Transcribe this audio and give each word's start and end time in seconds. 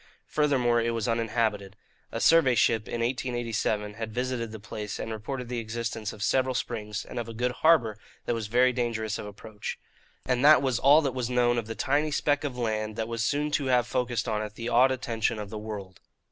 Furthermore, 0.25 0.81
it 0.81 0.95
was 0.95 1.07
uninhabited. 1.07 1.75
A 2.11 2.19
survey 2.19 2.55
ship, 2.55 2.87
in 2.87 3.01
1887, 3.01 3.93
had 3.93 4.11
visited 4.11 4.51
the 4.51 4.59
place 4.59 4.97
and 4.97 5.11
reported 5.11 5.47
the 5.47 5.59
existence 5.59 6.11
of 6.11 6.23
several 6.23 6.55
springs 6.55 7.05
and 7.05 7.19
of 7.19 7.29
a 7.29 7.35
good 7.35 7.51
harbour 7.51 7.99
that 8.25 8.33
was 8.33 8.47
very 8.47 8.73
dangerous 8.73 9.19
of 9.19 9.27
approach. 9.27 9.77
And 10.25 10.43
that 10.43 10.63
was 10.63 10.79
all 10.79 11.03
that 11.03 11.13
was 11.13 11.29
known 11.29 11.59
of 11.59 11.67
the 11.67 11.75
tiny 11.75 12.09
speck 12.09 12.43
of 12.43 12.57
land 12.57 12.95
that 12.95 13.07
was 13.07 13.23
soon 13.23 13.51
to 13.51 13.65
have 13.67 13.85
focussed 13.85 14.27
on 14.27 14.41
it 14.41 14.55
the 14.55 14.69
awed 14.69 14.89
attention 14.89 15.37
of 15.37 15.51
the 15.51 15.59
world. 15.59 15.99